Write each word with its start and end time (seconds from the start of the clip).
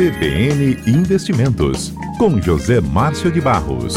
CBN 0.00 0.78
Investimentos, 0.86 1.92
com 2.16 2.40
José 2.40 2.80
Márcio 2.80 3.30
de 3.30 3.38
Barros. 3.38 3.94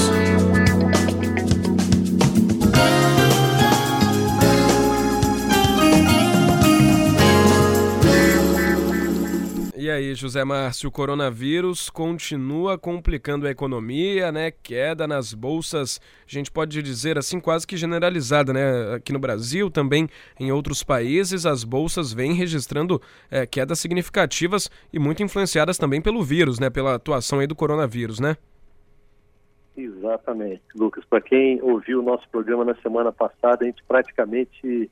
José 10.16 10.44
Márcio, 10.44 10.90
o 10.90 10.92
coronavírus 10.92 11.90
continua 11.90 12.78
complicando 12.78 13.48
a 13.48 13.52
economia, 13.52 14.32
né? 14.32 14.52
Queda 14.52 15.08
nas 15.08 15.34
bolsas, 15.34 16.00
a 16.28 16.32
gente 16.32 16.52
pode 16.52 16.82
dizer 16.82 17.18
assim, 17.18 17.40
quase 17.40 17.66
que 17.66 17.78
generalizada, 17.78 18.54
né? 18.54 18.96
Aqui 18.96 19.12
no 19.12 19.20
Brasil, 19.20 19.70
também 19.70 20.08
em 20.40 20.52
outros 20.52 20.84
países, 20.84 21.46
as 21.46 21.64
bolsas 21.64 22.14
vêm 22.14 22.34
registrando 22.34 23.02
é, 23.30 23.46
quedas 23.46 23.80
significativas 23.80 24.70
e 24.92 25.00
muito 25.00 25.24
influenciadas 25.24 25.78
também 25.78 26.02
pelo 26.02 26.24
vírus, 26.24 26.60
né? 26.60 26.70
Pela 26.70 26.96
atuação 26.96 27.40
aí 27.40 27.48
do 27.48 27.56
coronavírus, 27.56 28.20
né? 28.20 28.38
Exatamente, 29.76 30.62
Lucas. 30.76 31.04
Para 31.06 31.22
quem 31.22 31.62
ouviu 31.62 32.00
o 32.00 32.04
nosso 32.04 32.28
programa 32.30 32.64
na 32.64 32.76
semana 32.76 33.12
passada, 33.12 33.64
a 33.64 33.66
gente 33.66 33.84
praticamente 33.88 34.90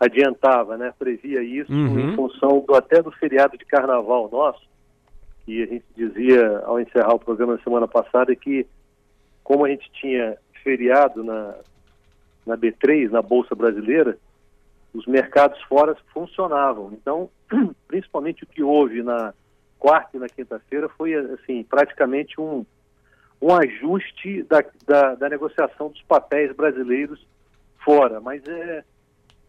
adiantava, 0.00 0.78
né, 0.78 0.94
previa 0.98 1.42
isso 1.42 1.70
uhum. 1.70 2.00
em 2.00 2.16
função 2.16 2.64
do, 2.66 2.74
até 2.74 3.02
do 3.02 3.12
feriado 3.12 3.58
de 3.58 3.66
carnaval 3.66 4.30
nosso, 4.32 4.66
que 5.44 5.62
a 5.62 5.66
gente 5.66 5.84
dizia 5.94 6.62
ao 6.64 6.80
encerrar 6.80 7.14
o 7.14 7.18
programa 7.18 7.54
na 7.56 7.62
semana 7.62 7.86
passada 7.86 8.34
que 8.34 8.66
como 9.44 9.66
a 9.66 9.68
gente 9.68 9.90
tinha 9.92 10.38
feriado 10.62 11.22
na, 11.22 11.54
na 12.46 12.56
B3, 12.56 13.10
na 13.10 13.20
Bolsa 13.20 13.54
Brasileira, 13.54 14.16
os 14.94 15.06
mercados 15.06 15.60
fora 15.62 15.96
funcionavam. 16.12 16.92
Então, 16.92 17.28
principalmente 17.86 18.44
o 18.44 18.46
que 18.46 18.62
houve 18.62 19.02
na 19.02 19.34
quarta 19.78 20.16
e 20.16 20.20
na 20.20 20.28
quinta-feira 20.28 20.88
foi 20.90 21.14
assim 21.14 21.64
praticamente 21.64 22.40
um, 22.40 22.64
um 23.40 23.54
ajuste 23.54 24.42
da, 24.44 24.64
da, 24.86 25.14
da 25.14 25.28
negociação 25.28 25.88
dos 25.88 26.02
papéis 26.02 26.54
brasileiros 26.54 27.26
fora. 27.84 28.20
Mas 28.20 28.46
é, 28.46 28.84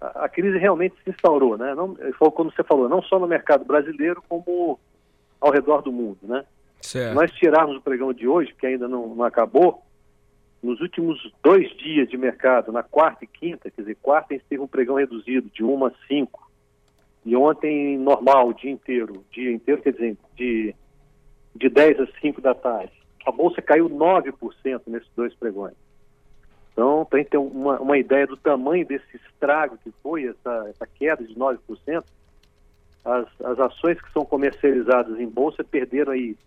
a, 0.02 0.28
crise 0.28 0.58
realmente 0.58 0.96
se 1.04 1.12
instaurou, 1.12 1.58
né? 1.58 1.76
Não, 1.76 1.96
como 2.32 2.52
você 2.52 2.64
falou, 2.64 2.90
não 2.90 3.04
só 3.04 3.20
no 3.20 3.28
mercado 3.28 3.64
brasileiro, 3.64 4.24
como 4.28 4.80
ao 5.40 5.52
redor 5.52 5.82
do 5.82 5.92
mundo, 5.92 6.18
né? 6.24 6.44
Certo. 6.82 7.14
Nós 7.14 7.32
tirarmos 7.32 7.78
o 7.78 7.82
pregão 7.82 8.12
de 8.12 8.28
hoje, 8.28 8.54
que 8.58 8.66
ainda 8.66 8.88
não, 8.88 9.14
não 9.16 9.24
acabou, 9.24 9.84
nos 10.62 10.82
últimos 10.82 11.32
dois 11.44 11.70
dias 11.78 12.10
de 12.10 12.18
mercado, 12.18 12.72
na 12.72 12.82
quarta 12.82 13.24
e 13.24 13.28
quinta, 13.28 13.70
quer 13.70 13.82
dizer, 13.82 13.98
quarta 14.02 14.34
a 14.34 14.38
gente 14.38 14.48
teve 14.48 14.62
um 14.62 14.68
pregão 14.68 14.96
reduzido 14.96 15.50
de 15.54 15.64
1 15.64 15.86
a 15.86 15.92
5, 16.08 16.52
e 17.24 17.36
ontem 17.36 17.98
normal, 18.00 18.50
o 18.50 18.54
dia 18.54 18.72
inteiro, 18.72 19.24
dia 19.32 19.52
inteiro, 19.52 19.82
quer 19.82 19.94
dizer, 19.94 20.18
de, 20.36 20.76
de 21.56 21.70
10 21.70 22.00
a 22.00 22.08
5 22.20 22.42
da 22.42 22.56
tarde. 22.56 22.94
A 23.26 23.32
bolsa 23.32 23.62
caiu 23.62 23.88
9% 23.88 24.82
nesses 24.88 25.10
dois 25.16 25.34
pregões. 25.36 25.76
Então, 26.72 27.06
para 27.06 27.20
a 27.20 27.22
gente 27.22 27.32
ter 27.32 27.38
uma, 27.38 27.80
uma 27.80 27.98
ideia 27.98 28.26
do 28.26 28.38
tamanho 28.38 28.86
desse 28.86 29.18
estrago 29.18 29.78
que 29.84 29.92
foi, 30.02 30.28
essa, 30.28 30.68
essa 30.70 30.88
queda 30.88 31.24
de 31.24 31.36
9%, 31.36 32.04
as, 33.04 33.28
as 33.44 33.60
ações 33.60 34.00
que 34.02 34.12
são 34.12 34.24
comercializadas 34.26 35.20
em 35.20 35.28
bolsa 35.28 35.64
perderam 35.64 36.14
aí 36.14 36.38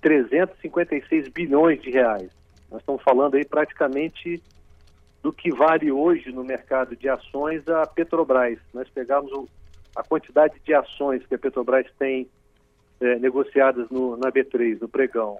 356 0.00 1.28
bilhões 1.28 1.80
de 1.82 1.90
reais. 1.90 2.30
Nós 2.70 2.80
estamos 2.80 3.02
falando 3.02 3.34
aí 3.34 3.44
praticamente 3.44 4.42
do 5.22 5.32
que 5.32 5.50
vale 5.50 5.90
hoje 5.90 6.30
no 6.30 6.44
mercado 6.44 6.94
de 6.96 7.08
ações 7.08 7.66
a 7.68 7.86
Petrobras. 7.86 8.58
Nós 8.72 8.88
pegamos 8.88 9.32
o, 9.32 9.48
a 9.94 10.02
quantidade 10.02 10.54
de 10.64 10.72
ações 10.72 11.26
que 11.26 11.34
a 11.34 11.38
Petrobras 11.38 11.86
tem 11.98 12.28
é, 13.00 13.16
negociadas 13.18 13.90
no, 13.90 14.16
na 14.16 14.30
B3, 14.30 14.80
no 14.80 14.88
pregão, 14.88 15.38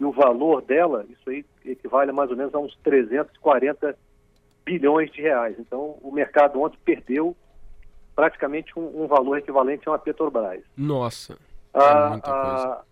e 0.00 0.04
o 0.04 0.10
valor 0.10 0.62
dela, 0.62 1.04
isso 1.10 1.28
aí 1.28 1.44
equivale 1.64 2.10
a 2.10 2.14
mais 2.14 2.30
ou 2.30 2.36
menos 2.36 2.54
a 2.54 2.58
uns 2.58 2.74
340 2.82 3.94
bilhões 4.64 5.12
de 5.12 5.20
reais. 5.20 5.56
Então, 5.58 5.98
o 6.00 6.10
mercado 6.10 6.58
ontem 6.58 6.78
perdeu 6.82 7.36
praticamente 8.16 8.78
um, 8.78 9.02
um 9.02 9.06
valor 9.06 9.36
equivalente 9.36 9.86
a 9.86 9.92
uma 9.92 9.98
Petrobras. 9.98 10.62
Nossa. 10.74 11.36
A, 11.74 12.14
a, 12.14 12.82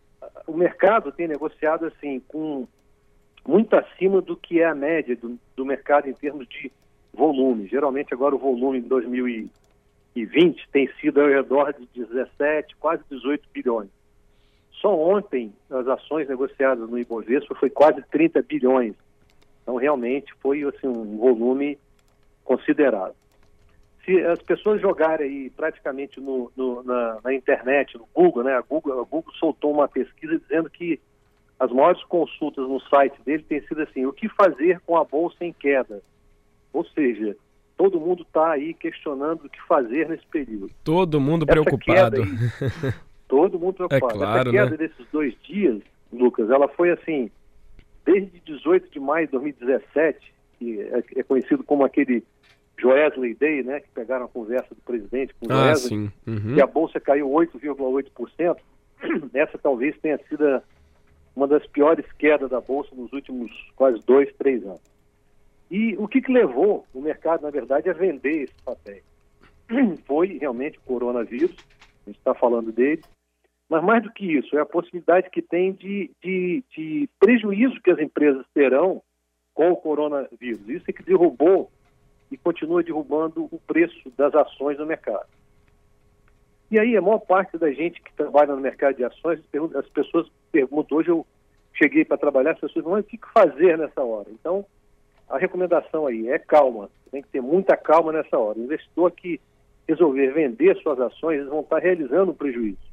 o 0.47 0.55
mercado 0.55 1.11
tem 1.11 1.27
negociado 1.27 1.87
assim 1.87 2.21
com 2.29 2.69
muito 3.47 3.75
acima 3.75 4.21
do 4.21 4.37
que 4.37 4.61
é 4.61 4.67
a 4.67 4.75
média 4.75 5.17
do, 5.17 5.39
do 5.57 5.65
mercado 5.65 6.09
em 6.09 6.13
termos 6.15 6.47
de 6.47 6.71
volume. 7.13 7.67
Geralmente 7.69 8.13
agora 8.13 8.35
o 8.35 8.39
volume 8.39 8.79
em 8.79 8.83
2020 8.83 10.69
tem 10.71 10.91
sido 11.01 11.23
ao 11.23 11.29
redor 11.29 11.73
de 11.73 12.05
17, 12.05 12.77
quase 12.77 13.03
18 13.11 13.49
bilhões. 13.53 13.89
Só 14.81 14.95
ontem, 14.95 15.53
as 15.71 15.87
ações 15.89 16.29
negociadas 16.29 16.89
no 16.89 16.99
Ibovespa 16.99 17.55
foi 17.57 17.69
quase 17.69 18.03
30 18.11 18.43
bilhões. 18.43 18.95
Então, 19.63 19.77
realmente, 19.77 20.33
foi 20.41 20.63
assim, 20.63 20.87
um 20.87 21.19
volume 21.19 21.79
considerável. 22.45 23.15
Se 24.05 24.19
as 24.25 24.41
pessoas 24.41 24.81
jogarem 24.81 25.27
aí 25.27 25.51
praticamente 25.51 26.19
no, 26.21 26.51
no, 26.57 26.83
na, 26.83 27.19
na, 27.23 27.35
internet, 27.35 27.99
no 27.99 28.09
Google, 28.15 28.45
né? 28.45 28.55
A 28.55 28.63
Google, 28.63 29.01
a 29.01 29.05
Google 29.05 29.33
soltou 29.35 29.73
uma 29.73 29.87
pesquisa 29.87 30.39
dizendo 30.39 30.71
que 30.71 30.99
as 31.59 31.71
maiores 31.71 32.03
consultas 32.05 32.67
no 32.67 32.81
site 32.81 33.21
dele 33.23 33.43
têm 33.43 33.61
sido 33.67 33.83
assim, 33.83 34.07
o 34.07 34.13
que 34.13 34.29
fazer 34.29 34.81
com 34.87 34.97
a 34.97 35.05
bolsa 35.05 35.45
em 35.45 35.53
queda? 35.53 36.01
Ou 36.73 36.85
seja, 36.87 37.37
todo 37.77 38.01
mundo 38.01 38.23
está 38.23 38.53
aí 38.53 38.73
questionando 38.73 39.45
o 39.45 39.51
que 39.51 39.61
fazer 39.67 40.09
nesse 40.09 40.27
período. 40.27 40.71
Todo 40.85 41.21
mundo 41.21 41.45
Essa 41.45 41.53
preocupado. 41.53 42.23
Todo 43.29 43.59
mundo 43.59 43.75
preocupado. 43.75 44.15
É 44.15 44.19
claro, 44.19 44.41
Essa 44.41 44.51
queda 44.51 44.71
né? 44.71 44.77
desses 44.77 45.07
dois 45.13 45.35
dias, 45.43 45.81
Lucas, 46.13 46.51
ela 46.51 46.67
foi 46.69 46.91
assim, 46.91 47.31
desde 48.05 48.41
18 48.41 48.91
de 48.91 48.99
maio 48.99 49.27
de 49.27 49.33
2017, 49.33 50.35
que 50.59 50.81
é, 50.81 51.05
é 51.17 51.23
conhecido 51.23 51.63
como 51.63 51.85
aquele 51.85 52.25
Joesley 52.79 53.35
Day, 53.35 53.63
né, 53.63 53.81
que 53.81 53.89
pegaram 53.91 54.25
a 54.25 54.29
conversa 54.29 54.75
do 54.75 54.81
presidente 54.81 55.35
com 55.35 55.47
o 55.47 55.53
ah, 55.53 55.75
Joesley, 55.75 56.11
uhum. 56.27 56.55
que 56.55 56.61
a 56.61 56.67
bolsa 56.67 56.99
caiu 57.01 57.29
8,8%. 57.29 58.57
Essa 59.35 59.59
talvez 59.59 59.97
tenha 59.99 60.19
sido 60.29 60.63
uma 61.37 61.47
das 61.47 61.67
piores 61.67 62.05
quedas 62.19 62.51
da 62.51 62.61
bolsa 62.61 62.91
nos 62.95 63.13
últimos 63.13 63.51
quase 63.77 64.01
dois, 64.05 64.33
três 64.37 64.65
anos. 64.65 64.81
E 65.71 65.95
o 65.99 66.09
que, 66.09 66.23
que 66.23 66.33
levou 66.33 66.87
o 66.95 67.01
mercado, 67.01 67.43
na 67.43 67.51
verdade, 67.51 67.91
a 67.91 67.93
vender 67.93 68.45
esse 68.45 68.55
papel? 68.65 69.01
Foi 70.07 70.39
realmente 70.39 70.79
o 70.79 70.83
coronavírus, 70.83 71.55
a 72.07 72.11
gente 72.11 72.19
está 72.19 72.35
falando 72.35 72.73
dele, 72.73 73.03
mas 73.69 73.85
mais 73.85 74.03
do 74.03 74.13
que 74.13 74.25
isso, 74.25 74.57
é 74.57 74.61
a 74.61 74.67
possibilidade 74.67 75.29
que 75.31 75.43
tem 75.43 75.73
de, 75.73 76.11
de, 76.23 76.65
de 76.75 77.09
prejuízo 77.21 77.81
que 77.83 77.91
as 77.91 77.99
empresas 77.99 78.47
terão 78.55 79.03
com 79.53 79.71
o 79.71 79.77
coronavírus. 79.77 80.69
Isso 80.69 80.85
é 80.89 80.93
que 80.93 81.03
derrubou 81.03 81.71
e 82.31 82.37
continua 82.37 82.83
derrubando 82.83 83.49
o 83.51 83.61
preço 83.67 84.11
das 84.17 84.35
ações 84.35 84.79
no 84.79 84.87
mercado. 84.87 85.27
E 86.71 86.79
aí, 86.79 86.97
a 86.97 87.03
maior 87.03 87.19
parte 87.19 87.57
da 87.59 87.71
gente 87.71 88.01
que 88.01 88.13
trabalha 88.15 88.55
no 88.55 88.61
mercado 88.61 88.97
de 88.97 89.05
ações, 89.05 89.41
as 89.75 89.89
pessoas 89.89 90.29
perguntam, 90.53 90.99
hoje 90.99 91.09
eu 91.09 91.27
cheguei 91.75 92.05
para 92.05 92.19
trabalhar, 92.19 92.53
as 92.53 92.61
pessoas 92.61 92.85
falam, 92.85 93.01
o 93.01 93.05
que 93.05 93.19
fazer 93.33 93.79
nessa 93.79 94.03
hora? 94.03 94.29
Então, 94.31 94.65
a 95.29 95.39
recomendação 95.39 96.07
aí 96.07 96.29
é 96.29 96.39
calma, 96.39 96.91
tem 97.11 97.23
que 97.23 97.29
ter 97.29 97.41
muita 97.41 97.77
calma 97.77 98.13
nessa 98.13 98.39
hora. 98.39 98.59
O 98.59 98.65
investidor 98.65 99.11
que 99.13 99.41
resolver 99.87 100.33
vender 100.33 100.77
suas 100.79 101.01
ações, 101.01 101.39
eles 101.39 101.49
vão 101.49 101.61
estar 101.61 101.79
realizando 101.79 102.33
um 102.33 102.35
prejuízo. 102.35 102.88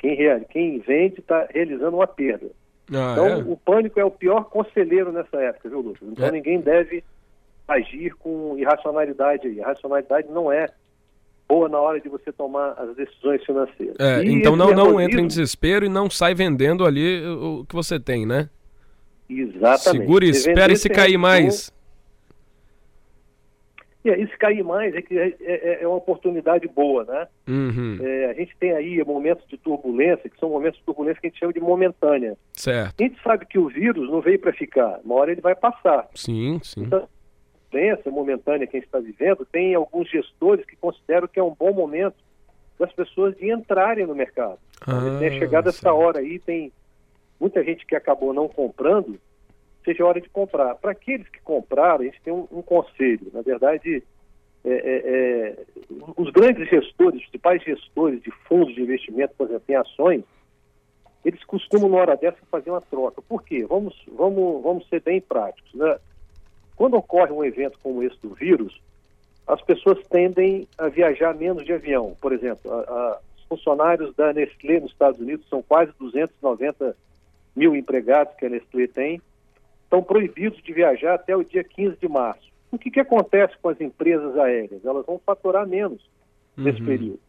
Quem, 0.00 0.16
quem 0.50 0.78
vende 0.80 1.20
está 1.20 1.46
realizando 1.50 1.96
uma 1.96 2.06
perda. 2.06 2.46
Ah, 2.92 3.12
então, 3.12 3.26
é? 3.26 3.36
o 3.36 3.56
pânico 3.56 4.00
é 4.00 4.04
o 4.04 4.10
pior 4.10 4.44
conselheiro 4.44 5.12
nessa 5.12 5.36
época, 5.36 5.68
viu, 5.68 5.80
Lucas? 5.80 6.02
Então, 6.02 6.26
É. 6.26 6.32
ninguém 6.32 6.60
deve 6.60 7.04
agir 7.68 8.14
com 8.16 8.56
irracionalidade 8.58 9.46
aí. 9.46 9.60
A 9.60 9.66
racionalidade 9.66 10.28
não 10.28 10.50
é 10.50 10.66
boa 11.46 11.68
na 11.68 11.78
hora 11.78 12.00
de 12.00 12.08
você 12.08 12.32
tomar 12.32 12.72
as 12.72 12.96
decisões 12.96 13.44
financeiras. 13.44 13.96
É, 13.98 14.24
então 14.24 14.56
não, 14.56 14.70
não 14.72 15.00
entra 15.00 15.20
em 15.20 15.26
desespero 15.26 15.84
e 15.84 15.88
não 15.88 16.08
sai 16.08 16.34
vendendo 16.34 16.84
ali 16.84 17.24
o 17.26 17.64
que 17.68 17.74
você 17.74 18.00
tem, 18.00 18.24
né? 18.24 18.48
Exatamente. 19.28 20.02
Segure, 20.02 20.34
Se 20.34 20.48
espere 20.48 20.76
se 20.76 20.88
cair 20.88 21.18
mais. 21.18 21.72
E 24.02 24.10
aí, 24.10 24.26
se 24.28 24.36
cair 24.38 24.64
mais, 24.64 24.94
é 24.94 25.02
que 25.02 25.18
é, 25.18 25.34
é- 25.40 25.82
é 25.82 25.86
uma 25.86 25.96
oportunidade 25.98 26.66
boa, 26.68 27.04
né? 27.04 27.28
Uhum, 27.46 27.98
É, 28.00 28.26
a 28.30 28.32
gente 28.34 28.56
tem 28.58 28.72
aí 28.72 29.04
momentos 29.04 29.46
de 29.46 29.58
turbulência, 29.58 30.30
que 30.30 30.38
são 30.38 30.48
momentos 30.48 30.78
de 30.78 30.86
turbulência 30.86 31.20
que 31.20 31.26
a 31.26 31.30
gente 31.30 31.38
chama 31.38 31.52
de 31.52 31.60
momentânea. 31.60 32.34
certo. 32.54 32.94
A 32.98 33.02
gente 33.02 33.22
sabe 33.22 33.44
que 33.46 33.58
o 33.58 33.68
vírus 33.68 34.08
não 34.10 34.20
veio 34.22 34.38
para 34.38 34.52
ficar, 34.54 35.00
uma 35.04 35.16
hora 35.16 35.32
ele 35.32 35.40
vai 35.42 35.54
passar. 35.54 36.08
Sim, 36.14 36.58
sim. 36.62 36.84
Então, 36.84 37.00
a 37.00 37.08
doença 37.70 38.10
momentânea 38.10 38.66
que 38.66 38.76
a 38.76 38.80
gente 38.80 38.86
está 38.86 38.98
vivendo, 39.00 39.44
tem 39.44 39.74
alguns 39.74 40.08
gestores 40.08 40.64
que 40.64 40.76
consideram 40.76 41.28
que 41.28 41.38
é 41.38 41.42
um 41.42 41.54
bom 41.54 41.72
momento 41.74 42.16
das 42.78 42.90
pessoas 42.94 43.36
de 43.36 43.50
entrarem 43.52 44.06
no 44.06 44.14
mercado. 44.14 44.58
Ah, 44.86 45.18
tem 45.18 45.38
chegado 45.38 45.68
essa 45.68 45.78
certo. 45.78 45.94
hora 45.94 46.20
aí, 46.20 46.38
tem 46.38 46.72
muita 47.38 47.62
gente 47.62 47.84
que 47.86 47.94
acabou 47.94 48.32
não 48.32 48.48
comprando, 48.48 49.18
seja 49.84 50.04
hora 50.04 50.20
de 50.20 50.28
comprar. 50.28 50.74
Para 50.76 50.92
aqueles 50.92 51.28
que 51.28 51.40
compraram, 51.40 52.00
a 52.00 52.04
gente 52.04 52.20
tem 52.22 52.32
um, 52.32 52.46
um 52.50 52.62
conselho. 52.62 53.30
Na 53.32 53.42
verdade, 53.42 54.02
é, 54.64 54.70
é, 54.70 55.02
é, 55.06 55.58
os 56.16 56.30
grandes 56.30 56.68
gestores, 56.68 57.20
os 57.20 57.28
principais 57.28 57.62
gestores 57.62 58.22
de 58.22 58.30
fundos 58.46 58.74
de 58.74 58.82
investimento, 58.82 59.34
por 59.36 59.48
exemplo, 59.48 59.64
em 59.68 59.74
ações, 59.74 60.24
eles 61.24 61.42
costumam, 61.44 61.88
na 61.88 61.96
hora 61.98 62.16
dessa, 62.16 62.38
fazer 62.50 62.70
uma 62.70 62.80
troca. 62.80 63.22
Por 63.22 63.42
quê? 63.42 63.64
Vamos, 63.66 63.94
vamos, 64.12 64.62
vamos 64.62 64.88
ser 64.88 65.02
bem 65.02 65.20
práticos. 65.20 65.72
Né? 65.74 65.98
Quando 66.76 66.96
ocorre 66.96 67.32
um 67.32 67.44
evento 67.44 67.78
como 67.82 68.02
esse 68.02 68.18
do 68.20 68.34
vírus, 68.34 68.80
as 69.46 69.60
pessoas 69.62 69.98
tendem 70.08 70.66
a 70.78 70.88
viajar 70.88 71.34
menos 71.34 71.64
de 71.64 71.72
avião. 71.72 72.16
Por 72.20 72.32
exemplo, 72.32 72.72
a, 72.72 72.80
a, 72.80 73.20
os 73.36 73.44
funcionários 73.44 74.14
da 74.14 74.32
Nestlé 74.32 74.80
nos 74.80 74.92
Estados 74.92 75.20
Unidos 75.20 75.46
são 75.48 75.62
quase 75.62 75.92
290 75.98 76.96
mil 77.56 77.74
empregados 77.74 78.34
que 78.36 78.46
a 78.46 78.48
Nestlé 78.48 78.86
tem, 78.86 79.20
estão 79.90 80.04
proibidos 80.04 80.62
de 80.62 80.72
viajar 80.72 81.14
até 81.14 81.36
o 81.36 81.42
dia 81.42 81.64
15 81.64 81.96
de 81.96 82.08
março. 82.08 82.48
O 82.70 82.78
que, 82.78 82.92
que 82.92 83.00
acontece 83.00 83.58
com 83.60 83.68
as 83.68 83.80
empresas 83.80 84.38
aéreas? 84.38 84.84
Elas 84.84 85.04
vão 85.04 85.20
faturar 85.26 85.66
menos 85.66 86.00
nesse 86.56 86.78
uhum. 86.80 86.86
período. 86.86 87.20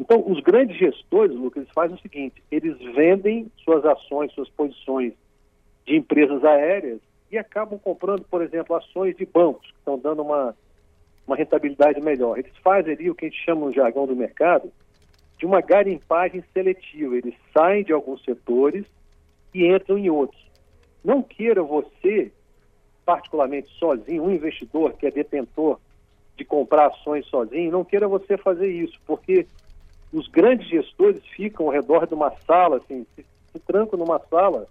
Então, 0.00 0.24
os 0.26 0.40
grandes 0.40 0.76
gestores, 0.76 1.36
Lucas, 1.36 1.62
eles 1.62 1.72
fazem 1.72 1.96
o 1.96 2.00
seguinte: 2.00 2.42
eles 2.50 2.76
vendem 2.96 3.46
suas 3.62 3.84
ações, 3.84 4.32
suas 4.32 4.48
posições 4.48 5.12
de 5.86 5.96
empresas 5.96 6.44
aéreas 6.44 6.98
e 7.30 7.38
acabam 7.38 7.78
comprando, 7.78 8.24
por 8.24 8.42
exemplo, 8.42 8.74
ações 8.74 9.16
de 9.16 9.24
bancos 9.24 9.70
que 9.70 9.78
estão 9.78 9.96
dando 9.96 10.22
uma, 10.22 10.56
uma 11.24 11.36
rentabilidade 11.36 12.00
melhor. 12.00 12.38
Eles 12.38 12.56
fazem 12.56 12.94
ali 12.94 13.08
o 13.08 13.14
que 13.14 13.26
a 13.26 13.28
gente 13.28 13.44
chama 13.44 13.66
no 13.66 13.72
jargão 13.72 14.04
do 14.04 14.16
mercado 14.16 14.72
de 15.38 15.46
uma 15.46 15.60
garimpagem 15.60 16.42
seletiva. 16.52 17.16
Eles 17.16 17.34
saem 17.56 17.84
de 17.84 17.92
alguns 17.92 18.24
setores 18.24 18.84
e 19.54 19.72
entram 19.72 19.96
em 19.96 20.10
outros. 20.10 20.49
Não 21.04 21.22
queira 21.22 21.62
você, 21.62 22.32
particularmente 23.04 23.70
sozinho, 23.78 24.24
um 24.24 24.30
investidor 24.30 24.92
que 24.94 25.06
é 25.06 25.10
detentor 25.10 25.78
de 26.36 26.44
comprar 26.44 26.86
ações 26.86 27.26
sozinho, 27.26 27.70
não 27.70 27.84
queira 27.84 28.08
você 28.08 28.36
fazer 28.36 28.68
isso, 28.68 28.98
porque 29.06 29.46
os 30.12 30.26
grandes 30.28 30.68
gestores 30.68 31.24
ficam 31.26 31.66
ao 31.66 31.72
redor 31.72 32.06
de 32.06 32.14
uma 32.14 32.32
sala, 32.46 32.78
assim, 32.78 33.06
se, 33.14 33.24
se 33.52 33.58
trancam 33.60 33.98
numa 33.98 34.18
sala, 34.18 34.66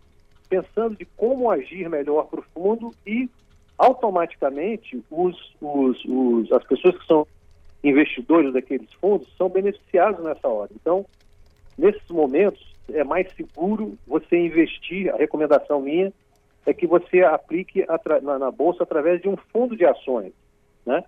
pensando 0.49 0.95
de 0.95 1.05
como 1.05 1.49
agir 1.49 1.89
melhor 1.89 2.27
para 2.27 2.39
o 2.39 2.45
fundo 2.53 2.91
e 3.05 3.29
automaticamente 3.77 5.01
os, 5.09 5.55
os, 5.61 6.03
os, 6.05 6.51
as 6.51 6.63
pessoas 6.65 6.97
que 6.97 7.05
são 7.05 7.25
investidores 7.83 8.51
daqueles 8.51 8.91
fundos 8.93 9.27
são 9.37 9.47
beneficiados 9.47 10.23
nessa 10.23 10.47
hora. 10.47 10.69
Então, 10.75 11.05
nesses 11.77 12.09
momentos, 12.09 12.68
é 12.93 13.03
mais 13.03 13.31
seguro 13.35 13.97
você 14.07 14.37
investir, 14.37 15.13
a 15.13 15.17
recomendação 15.17 15.81
minha 15.81 16.13
é 16.65 16.73
que 16.73 16.85
você 16.85 17.21
aplique 17.21 17.85
na, 18.21 18.39
na, 18.39 18.51
Bolsa 18.51 18.83
através 18.83 19.21
de 19.21 19.27
um 19.27 19.37
fundo 19.51 19.75
de 19.75 19.85
ações, 19.85 20.33
né? 20.85 21.03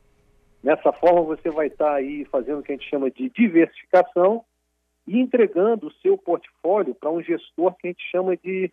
Nessa 0.64 0.92
forma 0.92 1.22
você 1.22 1.50
vai 1.50 1.68
estar 1.68 1.94
aí 1.94 2.26
fazendo 2.26 2.60
o 2.60 2.64
que 2.64 2.72
a 2.72 2.76
gente 2.76 2.90
chama 2.90 3.10
de 3.10 3.30
diversificação 3.30 4.44
e 5.08 5.20
entregando 5.20 5.88
o 5.88 5.94
seu 5.94 6.18
portfólio 6.18 6.94
para 6.94 7.10
um 7.10 7.22
gestor 7.22 7.76
que 7.76 7.88
a 7.88 7.90
gente 7.90 8.04
chama 8.12 8.38
de 8.38 8.72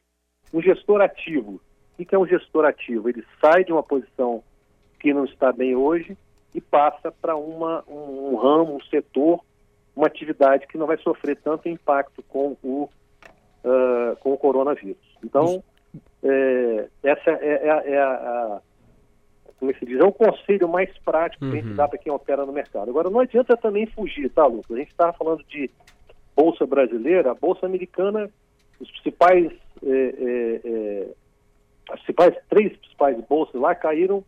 um 0.52 0.60
gestor 0.60 1.00
ativo. 1.00 1.60
O 1.98 2.04
que 2.04 2.14
é 2.14 2.18
um 2.18 2.26
gestor 2.26 2.64
ativo? 2.64 3.08
Ele 3.08 3.24
sai 3.40 3.64
de 3.64 3.72
uma 3.72 3.82
posição 3.82 4.42
que 5.00 5.12
não 5.12 5.24
está 5.24 5.50
bem 5.52 5.74
hoje 5.74 6.16
e 6.54 6.60
passa 6.60 7.10
para 7.10 7.36
uma 7.36 7.84
um, 7.88 8.32
um 8.32 8.36
ramo, 8.36 8.76
um 8.76 8.82
setor, 8.84 9.40
uma 9.96 10.06
atividade 10.06 10.66
que 10.66 10.78
não 10.78 10.86
vai 10.86 10.98
sofrer 10.98 11.36
tanto 11.36 11.68
impacto 11.68 12.22
com 12.24 12.56
o 12.62 12.88
uh, 13.68 14.16
com 14.16 14.32
o 14.32 14.38
coronavírus. 14.38 14.96
Então, 15.22 15.62
é, 16.22 16.88
essa 17.02 17.30
é, 17.30 17.68
é, 17.68 17.92
é 17.92 17.98
a, 17.98 18.10
a, 18.10 18.60
como 19.58 19.70
é 19.70 19.74
se 19.74 19.84
diz, 19.84 19.98
é 19.98 20.04
o 20.04 20.12
conselho 20.12 20.68
mais 20.68 20.90
prático 20.98 21.44
uhum. 21.44 21.50
que 21.50 21.56
a 21.56 21.60
gente 21.60 21.70
uhum. 21.70 21.76
dá 21.76 21.88
para 21.88 21.98
quem 21.98 22.12
opera 22.12 22.46
no 22.46 22.52
mercado. 22.52 22.88
Agora, 22.88 23.10
não 23.10 23.20
adianta 23.20 23.56
também 23.56 23.86
fugir, 23.86 24.30
tá, 24.30 24.46
Lucas? 24.46 24.70
A 24.70 24.78
gente 24.78 24.90
estava 24.90 25.12
falando 25.12 25.44
de 25.44 25.70
Bolsa 26.34 26.66
Brasileira, 26.66 27.32
a 27.32 27.34
Bolsa 27.34 27.66
Americana, 27.66 28.30
os 28.80 28.90
principais, 28.90 29.52
é, 29.84 30.14
é 30.64 31.08
as 31.90 32.00
principais, 32.00 32.34
três 32.48 32.76
principais 32.76 33.16
bolsas 33.28 33.60
lá 33.60 33.74
caíram 33.74 34.22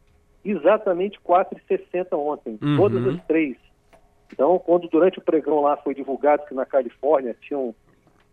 exatamente 0.45 1.21
4,60 1.21 2.17
ontem, 2.17 2.59
uhum. 2.61 2.77
todas 2.77 3.07
as 3.07 3.25
três. 3.27 3.57
Então, 4.33 4.59
quando 4.59 4.89
durante 4.89 5.19
o 5.19 5.23
pregão 5.23 5.61
lá 5.61 5.77
foi 5.77 5.95
divulgado 5.95 6.47
que 6.47 6.55
na 6.55 6.65
Califórnia 6.65 7.37
tinham 7.41 7.75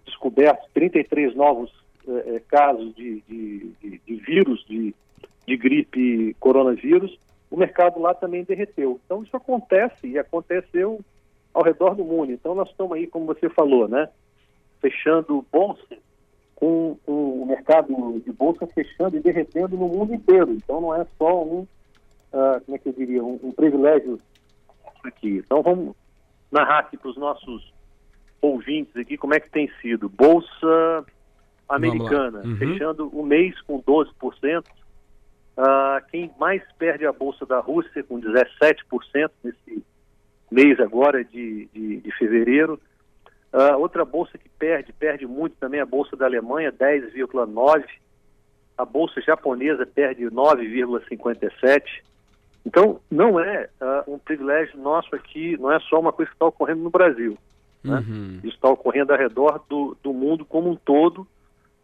descoberto 0.07 0.68
33 0.74 1.36
novos 1.36 1.71
é, 2.07 2.39
casos 2.48 2.95
de, 2.95 3.21
de, 3.27 3.71
de, 3.81 4.01
de 4.06 4.15
vírus, 4.15 4.65
de, 4.65 4.95
de 5.45 5.57
gripe 5.57 6.36
coronavírus, 6.39 7.19
o 7.51 7.57
mercado 7.57 8.00
lá 8.00 8.13
também 8.13 8.44
derreteu. 8.44 9.00
Então 9.06 9.24
isso 9.24 9.36
acontece 9.36 10.07
e 10.07 10.18
aconteceu 10.18 11.00
ao 11.54 11.63
redor 11.63 11.95
do 11.95 12.04
mundo. 12.04 12.31
Então 12.31 12.56
nós 12.56 12.69
estamos 12.69 12.94
aí, 12.94 13.07
como 13.07 13.25
você 13.25 13.50
falou, 13.50 13.88
né, 13.88 14.09
fechando 14.81 15.45
bolsa 15.51 15.98
com, 16.56 16.98
com 17.06 17.44
o 17.44 17.45
mercado 17.45 18.21
de 18.25 18.31
bolsa 18.31 18.65
fechando 18.68 19.18
e 19.18 19.21
derretendo 19.21 19.77
no 19.77 19.88
mundo 19.88 20.13
inteiro. 20.13 20.51
Então 20.51 20.81
não 20.81 20.95
é 20.95 21.06
só 21.18 21.44
um, 21.44 21.60
uh, 21.60 22.62
como 22.65 22.75
é 22.75 22.77
que 22.80 22.89
eu 22.89 22.94
diria, 22.94 23.24
um, 23.24 23.39
um 23.44 23.51
privilégio 23.51 24.19
aqui. 25.03 25.42
Então 25.45 25.62
vamos 25.62 25.95
narrar 26.51 26.80
aqui 26.80 26.98
para 26.98 27.10
os 27.10 27.18
nossos 27.18 27.76
ouvintes 28.42 28.95
aqui 28.95 29.18
como 29.18 29.34
é 29.34 29.39
que 29.39 29.50
tem 29.50 29.69
sido. 29.81 30.10
Bolsa 30.10 31.06
americana, 31.68 32.42
uhum. 32.45 32.57
fechando 32.57 33.10
o 33.10 33.25
mês 33.25 33.60
com 33.62 33.81
12%. 33.81 34.63
Uh, 34.63 34.63
ah, 35.57 36.01
quem 36.12 36.31
mais 36.39 36.62
perde 36.78 37.06
a 37.06 37.12
bolsa 37.12 37.45
da 37.45 37.60
Rússia, 37.60 38.04
com 38.04 38.22
17% 38.22 39.31
nesse 39.44 39.84
mês 40.51 40.80
agora 40.80 41.24
de, 41.24 41.68
de, 41.74 41.98
de 41.98 42.12
fevereiro. 42.18 42.80
Uh, 43.51 43.78
outra 43.78 44.06
bolsa 44.06 44.38
que 44.38 44.50
perde, 44.50 44.94
perde 44.94 45.25
muito 45.25 45.56
também 45.57 45.80
a 45.80 45.86
bolsa 45.86 46.16
da 46.16 46.25
Alemanha, 46.25 46.72
10,9%. 46.72 47.86
A 48.78 48.86
bolsa 48.86 49.19
japonesa 49.22 49.86
perde 49.88 50.25
9,57%. 50.25 51.81
Então, 52.63 53.00
não 53.10 53.39
é 53.39 53.69
uh, 53.81 54.13
um 54.13 54.19
privilégio 54.19 54.78
nosso 54.78 55.16
aqui, 55.16 55.57
não 55.57 55.72
é 55.72 55.80
só 55.80 56.00
uma 56.00 56.13
coisa 56.13 56.30
que 56.30 56.36
está 56.36 56.45
ocorrendo 56.45 56.84
no 56.84 56.89
Brasil. 56.89 57.38
Né? 57.83 58.03
Uhum. 58.07 58.39
Isso 58.44 58.56
está 58.56 58.69
ocorrendo 58.69 59.13
ao 59.13 59.19
redor 59.19 59.63
do, 59.69 59.97
do 60.03 60.13
mundo 60.13 60.45
como 60.45 60.69
um 60.69 60.75
todo 60.75 61.27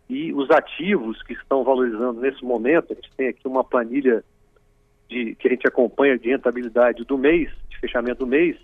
e 0.09 0.33
os 0.33 0.49
ativos 0.51 1.21
que 1.23 1.33
estão 1.33 1.63
valorizando 1.63 2.19
nesse 2.19 2.43
momento, 2.43 2.91
a 2.91 2.95
gente 2.95 3.09
tem 3.15 3.29
aqui 3.29 3.47
uma 3.47 3.63
planilha 3.63 4.23
de, 5.09 5.35
que 5.35 5.47
a 5.47 5.51
gente 5.51 5.67
acompanha 5.67 6.17
de 6.17 6.29
rentabilidade 6.29 7.03
do 7.03 7.17
mês, 7.17 7.49
de 7.69 7.79
fechamento 7.79 8.19
do 8.19 8.27
mês, 8.27 8.57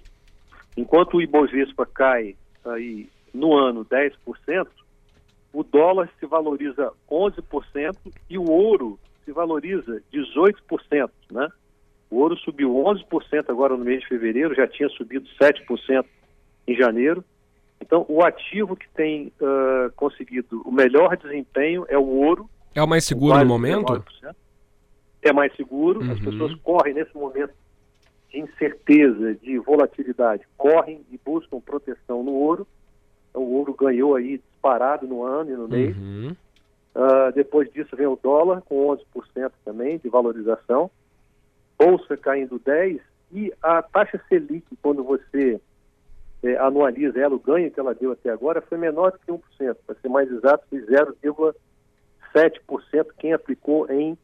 enquanto 0.75 1.17
o 1.17 1.21
Ibovespa 1.21 1.85
cai 1.85 2.35
aí 2.65 3.09
no 3.33 3.55
ano 3.55 3.85
10%, 3.85 4.67
o 5.51 5.63
dólar 5.63 6.09
se 6.19 6.25
valoriza 6.25 6.91
11% 7.09 7.95
e 8.29 8.37
o 8.37 8.49
ouro 8.49 8.99
se 9.25 9.31
valoriza 9.31 10.01
18%, 10.13 11.09
né? 11.31 11.47
O 12.09 12.17
ouro 12.17 12.37
subiu 12.37 12.73
11% 12.73 13.49
agora 13.49 13.77
no 13.77 13.85
mês 13.85 14.01
de 14.01 14.07
fevereiro, 14.07 14.55
já 14.55 14.67
tinha 14.67 14.89
subido 14.89 15.27
7% 15.41 16.05
em 16.69 16.75
janeiro. 16.75 17.23
Então, 17.81 18.05
o 18.07 18.23
ativo 18.23 18.75
que 18.75 18.87
tem 18.89 19.31
uh, 19.41 19.91
conseguido 19.95 20.61
o 20.65 20.71
melhor 20.71 21.17
desempenho 21.17 21.85
é 21.87 21.97
o 21.97 22.05
ouro. 22.05 22.49
É 22.75 22.83
o 22.83 22.87
mais 22.87 23.05
seguro 23.05 23.37
no 23.39 23.45
momento? 23.45 24.03
É 25.21 25.33
mais 25.33 25.53
seguro. 25.55 26.01
Uhum. 26.01 26.11
As 26.11 26.19
pessoas 26.19 26.53
correm 26.55 26.93
nesse 26.93 27.15
momento 27.15 27.53
de 28.29 28.39
incerteza, 28.39 29.33
de 29.35 29.57
volatilidade, 29.57 30.43
correm 30.55 31.01
e 31.11 31.19
buscam 31.25 31.59
proteção 31.59 32.23
no 32.23 32.33
ouro. 32.33 32.67
Então, 33.29 33.41
o 33.41 33.53
ouro 33.53 33.73
ganhou 33.73 34.15
aí 34.15 34.37
disparado 34.37 35.07
no 35.07 35.23
ano 35.23 35.51
e 35.51 35.55
no 35.55 35.67
mês. 35.67 35.97
Uhum. 35.97 36.35
Uh, 36.95 37.31
depois 37.33 37.71
disso 37.71 37.95
vem 37.95 38.07
o 38.07 38.19
dólar 38.21 38.61
com 38.61 38.87
11% 38.87 39.51
também 39.63 39.97
de 39.97 40.09
valorização. 40.09 40.91
Bolsa 41.77 42.17
caindo 42.17 42.59
10% 42.59 42.99
e 43.31 43.53
a 43.61 43.81
taxa 43.81 44.19
Selic, 44.27 44.65
quando 44.81 45.03
você 45.03 45.61
é, 46.43 46.55
anualiza 46.57 47.19
ela, 47.19 47.35
o 47.35 47.39
ganho 47.39 47.69
que 47.71 47.79
ela 47.79 47.93
deu 47.93 48.11
até 48.11 48.29
agora 48.29 48.61
foi 48.61 48.77
menor 48.77 49.11
do 49.11 49.19
que 49.19 49.31
1%. 49.31 49.75
Para 49.85 49.95
ser 49.95 50.09
mais 50.09 50.31
exato, 50.31 50.65
foi 50.69 50.79
0,7% 50.81 51.53
quem 53.17 53.33
aplicou 53.33 53.89
em 53.91 54.17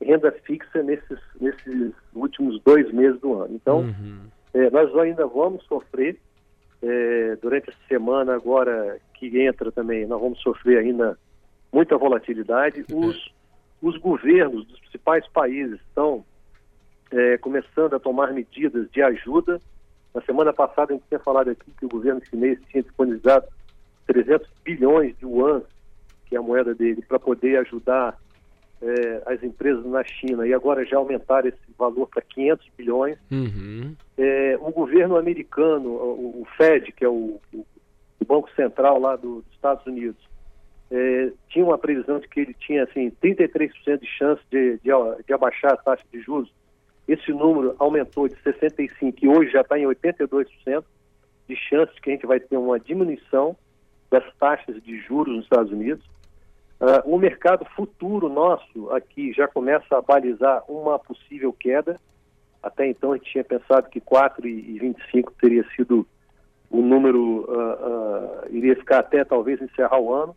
renda 0.00 0.32
fixa 0.44 0.82
nesses, 0.82 1.18
nesses 1.40 1.92
últimos 2.14 2.60
dois 2.62 2.90
meses 2.92 3.20
do 3.20 3.34
ano. 3.34 3.54
Então, 3.54 3.80
uhum. 3.80 4.20
é, 4.54 4.70
nós 4.70 4.96
ainda 4.96 5.26
vamos 5.26 5.64
sofrer 5.64 6.18
é, 6.82 7.36
durante 7.42 7.70
essa 7.70 7.78
semana 7.88 8.34
agora 8.34 8.98
que 9.14 9.40
entra 9.40 9.72
também, 9.72 10.06
nós 10.06 10.20
vamos 10.20 10.40
sofrer 10.40 10.78
ainda 10.78 11.18
muita 11.72 11.98
volatilidade. 11.98 12.84
Os, 12.92 13.34
os 13.82 13.96
governos 13.98 14.64
dos 14.66 14.78
principais 14.80 15.26
países 15.28 15.80
estão 15.80 16.24
é, 17.10 17.36
começando 17.38 17.94
a 17.94 18.00
tomar 18.00 18.32
medidas 18.32 18.88
de 18.90 19.02
ajuda 19.02 19.60
na 20.18 20.20
semana 20.22 20.52
passada 20.52 20.92
a 20.92 20.96
gente 20.96 21.06
tinha 21.06 21.20
falado 21.20 21.50
aqui 21.50 21.70
que 21.78 21.86
o 21.86 21.88
governo 21.88 22.20
chinês 22.28 22.58
tinha 22.68 22.82
disponibilizado 22.82 23.46
300 24.08 24.48
bilhões 24.64 25.16
de 25.16 25.24
yuan, 25.24 25.62
que 26.26 26.34
é 26.34 26.38
a 26.38 26.42
moeda 26.42 26.74
dele, 26.74 27.02
para 27.06 27.20
poder 27.20 27.58
ajudar 27.58 28.18
é, 28.82 29.22
as 29.26 29.42
empresas 29.44 29.84
na 29.86 30.02
China 30.02 30.46
e 30.46 30.52
agora 30.52 30.84
já 30.84 30.96
aumentar 30.96 31.46
esse 31.46 31.58
valor 31.78 32.08
para 32.08 32.22
500 32.22 32.68
bilhões. 32.76 33.16
Uhum. 33.30 33.94
É, 34.16 34.58
o 34.60 34.72
governo 34.72 35.16
americano, 35.16 35.88
o, 35.88 36.42
o, 36.42 36.46
Fed, 36.56 36.90
que 36.92 37.04
é 37.04 37.08
o, 37.08 37.40
o, 37.54 37.64
Banco 38.26 38.50
Central 38.56 39.00
lá 39.00 39.16
do, 39.16 39.36
dos 39.36 39.52
Estados 39.52 39.86
Unidos, 39.86 40.28
é, 40.90 41.30
tinha 41.48 41.64
uma 41.64 41.78
previsão 41.78 42.18
de 42.18 42.28
que 42.28 42.40
ele 42.40 42.54
tinha 42.54 42.82
assim 42.84 43.10
33% 43.22 44.00
de 44.00 44.06
chance 44.06 44.42
de, 44.50 44.78
de, 44.78 44.90
de, 45.26 45.32
abaixar 45.32 45.72
a 45.72 45.76
taxa 45.76 46.04
de 46.12 46.20
juros. 46.20 46.52
Esse 47.08 47.32
número 47.32 47.74
aumentou 47.78 48.28
de 48.28 48.36
65% 48.36 49.14
e 49.22 49.28
hoje 49.28 49.50
já 49.50 49.62
está 49.62 49.78
em 49.78 49.84
82% 49.84 50.84
de 51.48 51.56
chance 51.56 52.00
que 52.00 52.10
a 52.10 52.12
gente 52.12 52.26
vai 52.26 52.38
ter 52.38 52.56
uma 52.58 52.78
diminuição 52.78 53.56
das 54.10 54.22
taxas 54.36 54.82
de 54.82 55.00
juros 55.00 55.34
nos 55.34 55.44
Estados 55.44 55.72
Unidos. 55.72 56.04
Uh, 56.78 57.14
o 57.14 57.18
mercado 57.18 57.64
futuro 57.74 58.28
nosso 58.28 58.90
aqui 58.90 59.32
já 59.32 59.48
começa 59.48 59.96
a 59.96 60.02
balizar 60.02 60.62
uma 60.70 60.98
possível 60.98 61.52
queda. 61.52 61.98
Até 62.62 62.86
então 62.86 63.12
a 63.12 63.16
gente 63.16 63.32
tinha 63.32 63.44
pensado 63.44 63.88
que 63.88 64.00
4,25 64.00 65.32
teria 65.40 65.64
sido 65.74 66.06
o 66.70 66.82
número, 66.82 67.46
uh, 67.48 68.44
uh, 68.44 68.54
iria 68.54 68.76
ficar 68.76 68.98
até 68.98 69.24
talvez 69.24 69.60
encerrar 69.62 69.98
o 69.98 70.12
ano 70.12 70.36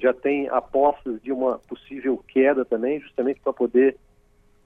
já 0.00 0.14
tem 0.14 0.48
apostas 0.48 1.20
de 1.22 1.30
uma 1.30 1.58
possível 1.58 2.22
queda 2.26 2.64
também, 2.64 3.00
justamente 3.00 3.40
para 3.40 3.52
poder 3.52 3.96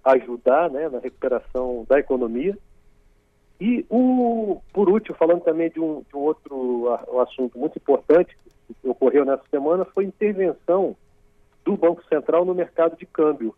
ajudar 0.04 0.70
né, 0.70 0.88
na 0.88 0.98
recuperação 0.98 1.84
da 1.88 1.98
economia. 1.98 2.56
E, 3.60 3.84
o, 3.88 4.60
por 4.72 4.88
último, 4.88 5.16
falando 5.16 5.42
também 5.42 5.70
de 5.70 5.80
um, 5.80 6.02
de 6.02 6.16
um 6.16 6.20
outro 6.20 6.98
um 7.10 7.20
assunto 7.20 7.58
muito 7.58 7.78
importante 7.78 8.36
que 8.80 8.88
ocorreu 8.88 9.24
nessa 9.24 9.44
semana, 9.50 9.84
foi 9.84 10.04
a 10.04 10.08
intervenção 10.08 10.96
do 11.64 11.76
Banco 11.76 12.04
Central 12.08 12.44
no 12.44 12.54
mercado 12.54 12.96
de 12.96 13.06
câmbio. 13.06 13.54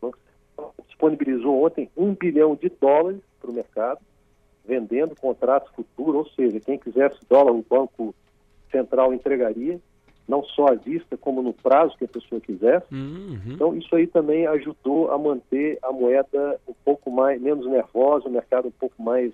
O 0.00 0.06
Banco 0.06 0.18
Central 0.18 0.74
disponibilizou 0.86 1.64
ontem 1.64 1.90
um 1.96 2.14
bilhão 2.14 2.54
de 2.54 2.68
dólares 2.68 3.20
para 3.40 3.50
o 3.50 3.54
mercado, 3.54 4.00
vendendo 4.64 5.16
contratos 5.16 5.70
futuros, 5.74 6.14
ou 6.14 6.28
seja, 6.34 6.60
quem 6.60 6.78
quisesse 6.78 7.18
dólar, 7.28 7.52
o 7.52 7.66
Banco 7.68 8.14
Central 8.70 9.12
entregaria 9.12 9.80
não 10.28 10.42
só 10.44 10.68
à 10.68 10.74
vista, 10.74 11.16
como 11.16 11.42
no 11.42 11.52
prazo 11.52 11.96
que 11.96 12.04
a 12.04 12.08
pessoa 12.08 12.40
quisesse. 12.40 12.86
Uhum. 12.92 13.40
Então, 13.46 13.76
isso 13.76 13.94
aí 13.94 14.06
também 14.06 14.46
ajudou 14.46 15.10
a 15.10 15.18
manter 15.18 15.78
a 15.82 15.92
moeda 15.92 16.60
um 16.66 16.74
pouco 16.84 17.10
mais, 17.10 17.40
menos 17.40 17.66
nervosa, 17.66 18.28
o 18.28 18.32
mercado 18.32 18.68
um 18.68 18.72
pouco 18.72 19.02
mais, 19.02 19.32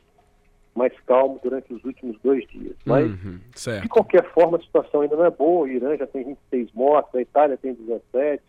mais 0.75 0.93
calmo 1.07 1.39
durante 1.43 1.73
os 1.73 1.85
últimos 1.85 2.17
dois 2.23 2.47
dias. 2.49 2.75
Mas, 2.85 3.07
uhum. 3.07 3.39
de 3.81 3.89
qualquer 3.89 4.25
forma, 4.33 4.57
a 4.59 4.61
situação 4.61 5.03
ainda 5.03 5.17
não 5.17 5.25
é 5.25 5.31
boa. 5.31 5.67
O 5.67 5.69
Irã 5.69 5.97
já 5.97 6.07
tem 6.07 6.25
26 6.25 6.73
mortos, 6.73 7.15
a 7.15 7.21
Itália 7.21 7.57
tem 7.57 7.75
17. 7.75 8.43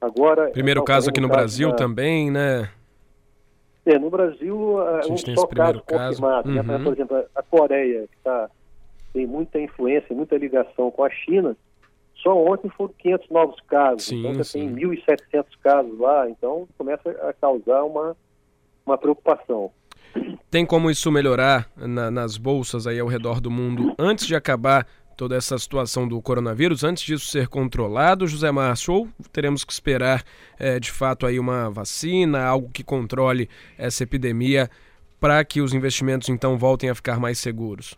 Agora. 0.00 0.50
Primeiro 0.50 0.84
caso 0.84 1.08
aqui 1.08 1.20
no 1.20 1.28
Brasil 1.28 1.70
na... 1.70 1.76
também, 1.76 2.30
né? 2.30 2.68
É, 3.86 3.98
no 3.98 4.10
Brasil, 4.10 4.80
é 4.80 5.12
um 5.12 5.16
só 5.16 5.46
caso 5.46 5.82
confirmado. 5.82 6.50
Né? 6.50 6.60
Uhum. 6.60 6.66
Né? 6.66 6.78
Por 6.84 6.92
exemplo, 6.92 7.24
a 7.34 7.42
Coreia, 7.42 8.06
que 8.08 8.16
está 8.16 8.50
tem 9.14 9.26
muita 9.26 9.58
influência, 9.60 10.14
muita 10.14 10.36
ligação 10.36 10.90
com 10.90 11.04
a 11.04 11.08
China, 11.08 11.56
só 12.16 12.36
ontem 12.36 12.68
foram 12.70 12.92
500 12.98 13.30
novos 13.30 13.60
casos. 13.68 14.04
Sim, 14.04 14.18
então 14.18 14.34
você 14.34 14.58
sim. 14.58 14.74
tem 14.74 14.88
1.700 14.88 15.44
casos 15.62 15.98
lá, 15.98 16.28
então 16.28 16.68
começa 16.76 17.10
a 17.10 17.32
causar 17.32 17.84
uma, 17.84 18.16
uma 18.84 18.98
preocupação. 18.98 19.70
Tem 20.50 20.64
como 20.64 20.90
isso 20.90 21.10
melhorar 21.10 21.70
na, 21.76 22.10
nas 22.10 22.36
bolsas 22.36 22.86
aí 22.86 22.98
ao 22.98 23.08
redor 23.08 23.40
do 23.40 23.50
mundo 23.50 23.94
antes 23.98 24.26
de 24.26 24.34
acabar 24.34 24.86
toda 25.16 25.36
essa 25.36 25.56
situação 25.58 26.08
do 26.08 26.20
coronavírus, 26.20 26.82
antes 26.82 27.04
disso 27.04 27.26
ser 27.26 27.46
controlado, 27.46 28.26
José 28.26 28.50
Márcio, 28.50 28.94
ou 28.94 29.08
teremos 29.32 29.64
que 29.64 29.72
esperar 29.72 30.24
é, 30.58 30.80
de 30.80 30.90
fato 30.90 31.24
aí 31.24 31.38
uma 31.38 31.70
vacina, 31.70 32.42
algo 32.42 32.68
que 32.68 32.82
controle 32.82 33.48
essa 33.78 34.02
epidemia 34.02 34.68
para 35.20 35.44
que 35.44 35.60
os 35.60 35.72
investimentos 35.72 36.28
então 36.28 36.58
voltem 36.58 36.90
a 36.90 36.94
ficar 36.94 37.20
mais 37.20 37.38
seguros? 37.38 37.96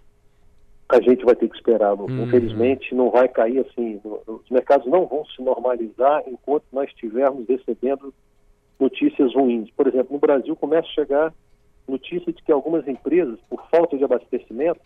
A 0.88 1.00
gente 1.00 1.24
vai 1.24 1.34
ter 1.34 1.48
que 1.48 1.56
esperar. 1.56 1.94
Uhum. 1.94 2.24
Infelizmente, 2.24 2.94
não 2.94 3.10
vai 3.10 3.28
cair 3.28 3.60
assim. 3.60 4.00
Os 4.04 4.48
mercados 4.50 4.86
não 4.86 5.06
vão 5.06 5.24
se 5.26 5.42
normalizar 5.42 6.22
enquanto 6.26 6.64
nós 6.72 6.88
estivermos 6.88 7.46
recebendo 7.48 8.14
notícias 8.78 9.34
ruins. 9.34 9.70
Por 9.70 9.86
exemplo, 9.86 10.12
no 10.12 10.18
Brasil 10.18 10.54
começa 10.54 10.86
a 10.86 10.92
chegar 10.92 11.34
notícia 11.88 12.32
de 12.32 12.42
que 12.42 12.52
algumas 12.52 12.86
empresas, 12.86 13.38
por 13.48 13.64
falta 13.68 13.96
de 13.96 14.04
abastecimento, 14.04 14.80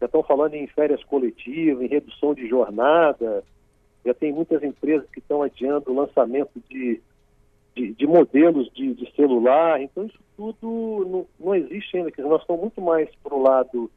já 0.00 0.06
estão 0.06 0.22
falando 0.22 0.54
em 0.54 0.66
férias 0.66 1.02
coletivas, 1.04 1.82
em 1.82 1.88
redução 1.88 2.34
de 2.34 2.48
jornada. 2.48 3.44
Já 4.04 4.12
tem 4.12 4.32
muitas 4.32 4.62
empresas 4.62 5.08
que 5.10 5.20
estão 5.20 5.42
adiando 5.42 5.90
o 5.90 5.94
lançamento 5.94 6.60
de, 6.68 7.00
de, 7.76 7.92
de 7.92 8.06
modelos 8.06 8.68
de, 8.72 8.94
de, 8.94 9.14
celular. 9.14 9.80
Então, 9.80 10.06
isso 10.06 10.18
tudo 10.36 11.06
não, 11.08 11.26
não 11.38 11.54
existe 11.54 11.96
ainda. 11.96 12.10
Nós 12.18 12.40
estamos 12.40 12.62
muito 12.62 12.80
mais 12.80 13.08
para 13.22 13.34
o 13.34 13.42
lado 13.42 13.90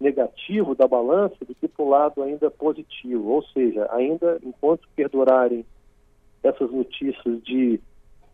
negativo 0.00 0.74
da 0.74 0.86
balança 0.86 1.44
do 1.44 1.54
que 1.54 1.68
para 1.68 1.84
o 1.84 1.88
lado 1.88 2.22
ainda 2.22 2.50
positivo. 2.50 3.30
Ou 3.30 3.42
seja, 3.42 3.88
ainda 3.90 4.38
enquanto 4.42 4.88
perdurarem 4.94 5.64
essas 6.42 6.70
notícias 6.70 7.42
de, 7.42 7.80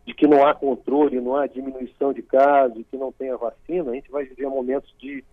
de 0.05 0.13
que 0.13 0.27
não 0.27 0.45
há 0.45 0.53
controle, 0.53 1.21
não 1.21 1.35
há 1.35 1.47
diminuição 1.47 2.13
de 2.13 2.21
casos, 2.21 2.85
que 2.89 2.97
não 2.97 3.11
tem 3.11 3.31
a 3.31 3.37
vacina, 3.37 3.91
a 3.91 3.95
gente 3.95 4.11
vai 4.11 4.25
viver 4.25 4.47
momentos 4.47 4.93
de 4.99 5.23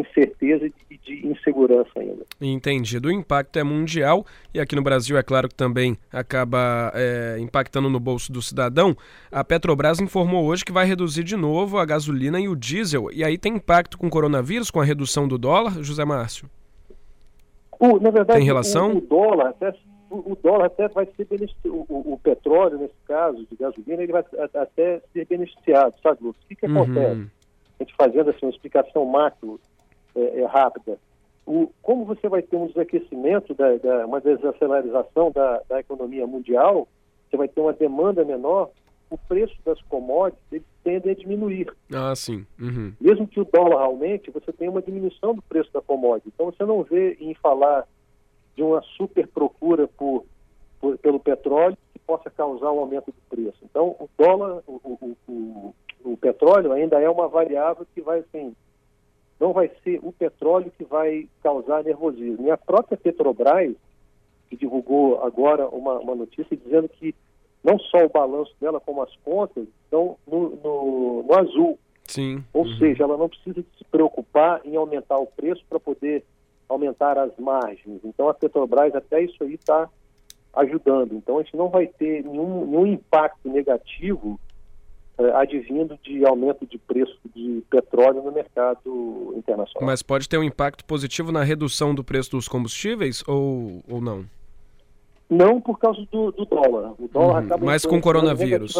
incerteza 0.00 0.66
e 0.90 0.98
de 0.98 1.26
insegurança 1.26 1.90
ainda. 1.96 2.24
Entendido. 2.40 3.08
O 3.08 3.12
impacto 3.12 3.58
é 3.58 3.62
mundial 3.62 4.24
e 4.52 4.60
aqui 4.60 4.74
no 4.74 4.82
Brasil, 4.82 5.16
é 5.16 5.22
claro 5.22 5.48
que 5.48 5.54
também 5.54 5.96
acaba 6.12 6.92
é, 6.94 7.36
impactando 7.38 7.88
no 7.88 8.00
bolso 8.00 8.32
do 8.32 8.42
cidadão. 8.42 8.96
A 9.30 9.44
Petrobras 9.44 10.00
informou 10.00 10.44
hoje 10.44 10.64
que 10.64 10.72
vai 10.72 10.86
reduzir 10.86 11.24
de 11.24 11.36
novo 11.36 11.78
a 11.78 11.84
gasolina 11.84 12.40
e 12.40 12.48
o 12.48 12.56
diesel. 12.56 13.08
E 13.12 13.22
aí 13.22 13.38
tem 13.38 13.54
impacto 13.54 13.96
com 13.96 14.06
o 14.06 14.10
coronavírus, 14.10 14.70
com 14.70 14.80
a 14.80 14.84
redução 14.84 15.28
do 15.28 15.38
dólar, 15.38 15.82
José 15.82 16.04
Márcio? 16.04 16.48
O, 17.78 18.00
na 18.00 18.10
verdade, 18.10 18.38
tem 18.38 18.46
relação? 18.46 18.94
O, 18.94 18.98
o 18.98 19.00
dólar 19.00 19.48
até 19.50 19.72
o, 20.10 20.36
dólar 20.40 20.66
até 20.66 20.88
vai 20.88 21.06
ser 21.16 21.26
beneficiado, 21.26 21.74
o, 21.88 22.14
o, 22.14 22.18
petróleo, 22.18 22.78
nesse 22.78 22.94
caso, 23.06 23.44
de 23.50 23.56
gasolina, 23.56 24.02
ele 24.02 24.12
vai 24.12 24.24
até 24.54 25.02
ser 25.12 25.26
beneficiado, 25.26 25.94
sabe, 26.02 26.20
O 26.22 26.34
que, 26.48 26.54
que 26.54 26.66
uhum. 26.66 26.82
acontece? 26.82 27.30
A 27.78 27.82
gente 27.82 27.94
fazendo 27.96 28.30
assim, 28.30 28.46
uma 28.46 28.50
explicação 28.50 29.04
macro 29.04 29.60
é, 30.16 30.40
é, 30.40 30.46
rápida. 30.46 30.98
O, 31.46 31.70
como 31.82 32.04
você 32.04 32.28
vai 32.28 32.42
ter 32.42 32.56
um 32.56 32.66
desaquecimento, 32.66 33.54
da, 33.54 33.76
da, 33.76 34.06
uma 34.06 34.20
desaceleração 34.20 35.30
da, 35.30 35.62
da 35.68 35.78
economia 35.78 36.26
mundial, 36.26 36.88
você 37.28 37.36
vai 37.36 37.46
ter 37.46 37.60
uma 37.60 37.72
demanda 37.72 38.24
menor, 38.24 38.70
o 39.08 39.16
preço 39.16 39.54
das 39.64 39.80
commodities 39.82 40.62
tende 40.82 41.10
a 41.10 41.14
diminuir. 41.14 41.72
Ah, 41.94 42.14
sim. 42.16 42.44
Uhum. 42.58 42.92
Mesmo 43.00 43.28
que 43.28 43.40
o 43.40 43.44
dólar 43.44 43.82
aumente, 43.82 44.30
você 44.30 44.52
tem 44.52 44.68
uma 44.68 44.82
diminuição 44.82 45.34
do 45.34 45.42
preço 45.42 45.72
da 45.72 45.80
commodity. 45.80 46.30
Então 46.34 46.46
você 46.46 46.64
não 46.64 46.82
vê 46.82 47.16
em 47.20 47.34
falar 47.34 47.86
de 48.56 48.62
uma 48.62 48.82
super 48.96 49.28
procura 49.28 49.86
por, 49.86 50.24
por 50.80 50.98
pelo 50.98 51.20
petróleo 51.20 51.76
que 51.92 51.98
possa 52.00 52.30
causar 52.30 52.72
um 52.72 52.80
aumento 52.80 53.06
do 53.06 53.20
preço. 53.28 53.58
Então 53.62 53.94
o 54.00 54.08
dólar, 54.18 54.62
o, 54.66 54.80
o, 54.82 55.16
o, 55.28 55.74
o 56.04 56.16
petróleo 56.16 56.72
ainda 56.72 57.00
é 57.00 57.08
uma 57.08 57.28
variável 57.28 57.86
que 57.94 58.00
vai 58.00 58.20
assim, 58.20 58.56
não 59.38 59.52
vai 59.52 59.70
ser 59.84 60.00
o 60.02 60.12
petróleo 60.12 60.72
que 60.76 60.84
vai 60.84 61.28
causar 61.42 61.84
nervosismo. 61.84 62.46
E 62.46 62.50
a 62.50 62.56
própria 62.56 62.96
Petrobras, 62.96 63.74
que 64.48 64.56
divulgou 64.56 65.22
agora 65.22 65.68
uma, 65.68 65.98
uma 65.98 66.14
notícia 66.14 66.56
dizendo 66.56 66.88
que 66.88 67.14
não 67.62 67.78
só 67.78 67.98
o 67.98 68.08
balanço 68.08 68.54
dela, 68.60 68.80
como 68.80 69.02
as 69.02 69.14
contas, 69.16 69.66
estão 69.84 70.16
no, 70.26 70.50
no, 70.62 71.22
no 71.24 71.34
azul. 71.34 71.78
Sim. 72.04 72.44
Ou 72.52 72.64
uhum. 72.64 72.78
seja, 72.78 73.02
ela 73.02 73.16
não 73.16 73.28
precisa 73.28 73.64
se 73.76 73.84
preocupar 73.90 74.60
em 74.64 74.76
aumentar 74.76 75.18
o 75.18 75.26
preço 75.26 75.64
para 75.68 75.80
poder 75.80 76.24
aumentar 76.68 77.18
as 77.18 77.36
margens. 77.36 78.00
Então 78.04 78.28
a 78.28 78.34
Petrobras 78.34 78.94
até 78.94 79.22
isso 79.22 79.42
aí 79.42 79.54
está 79.54 79.88
ajudando. 80.54 81.14
Então 81.14 81.38
a 81.38 81.42
gente 81.42 81.56
não 81.56 81.68
vai 81.68 81.86
ter 81.86 82.24
nenhum, 82.24 82.64
nenhum 82.66 82.86
impacto 82.86 83.48
negativo 83.48 84.40
advindo 85.34 85.98
de 86.02 86.24
aumento 86.26 86.66
de 86.66 86.78
preço 86.78 87.18
de 87.34 87.62
petróleo 87.70 88.22
no 88.22 88.30
mercado 88.30 89.34
internacional. 89.36 89.86
Mas 89.86 90.02
pode 90.02 90.28
ter 90.28 90.38
um 90.38 90.42
impacto 90.42 90.84
positivo 90.84 91.32
na 91.32 91.42
redução 91.42 91.94
do 91.94 92.04
preço 92.04 92.32
dos 92.32 92.46
combustíveis 92.46 93.24
ou, 93.26 93.82
ou 93.88 94.00
não? 94.00 94.26
Não 95.28 95.60
por 95.60 95.78
causa 95.78 96.06
do, 96.12 96.30
do 96.32 96.44
dólar. 96.44 96.94
O 96.98 97.08
dólar 97.08 97.40
uhum. 97.40 97.46
acaba 97.46 97.66
Mas 97.66 97.86
com 97.86 97.96
o 97.96 98.00
coronavírus. 98.00 98.74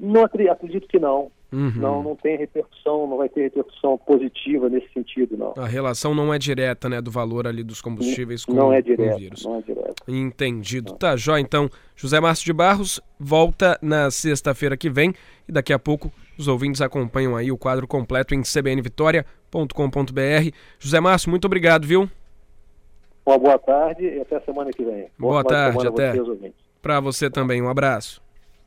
Não 0.00 0.24
acredito 0.24 0.88
que 0.88 0.98
não. 0.98 1.30
Uhum. 1.50 1.72
Não, 1.76 2.02
não 2.02 2.14
tem 2.14 2.36
repercussão, 2.36 3.06
não 3.06 3.16
vai 3.16 3.28
ter 3.28 3.42
repercussão 3.42 3.96
positiva 3.96 4.68
nesse 4.68 4.92
sentido, 4.92 5.34
não. 5.36 5.54
A 5.56 5.66
relação 5.66 6.14
não 6.14 6.32
é 6.32 6.38
direta, 6.38 6.90
né, 6.90 7.00
do 7.00 7.10
valor 7.10 7.46
ali 7.46 7.62
dos 7.62 7.80
combustíveis 7.80 8.44
com, 8.44 8.52
não 8.52 8.70
é 8.70 8.80
o 8.80 9.16
vírus. 9.16 9.46
Não 9.46 9.56
é 9.56 9.62
direto. 9.62 9.94
Entendido. 10.06 10.92
Não. 10.92 10.98
Tá, 10.98 11.16
jó. 11.16 11.38
Então, 11.38 11.70
José 11.96 12.20
Márcio 12.20 12.44
de 12.44 12.52
Barros 12.52 13.00
volta 13.18 13.78
na 13.80 14.10
sexta-feira 14.10 14.76
que 14.76 14.90
vem 14.90 15.14
e 15.48 15.52
daqui 15.52 15.72
a 15.72 15.78
pouco 15.78 16.12
os 16.38 16.48
ouvintes 16.48 16.82
acompanham 16.82 17.34
aí 17.34 17.50
o 17.50 17.56
quadro 17.56 17.88
completo 17.88 18.34
em 18.34 18.42
cbnvitoria.com.br. 18.42 20.50
José 20.78 21.00
Márcio, 21.00 21.30
muito 21.30 21.46
obrigado, 21.46 21.86
viu? 21.86 22.10
Uma 23.24 23.38
boa 23.38 23.58
tarde 23.58 24.04
e 24.04 24.20
até 24.20 24.38
semana 24.40 24.70
que 24.70 24.84
vem. 24.84 25.06
Boa, 25.18 25.42
boa 25.42 25.44
tarde, 25.44 25.86
até. 25.86 26.12
Para 26.82 27.00
você 27.00 27.30
também, 27.30 27.62
um 27.62 27.68
abraço. 27.68 28.27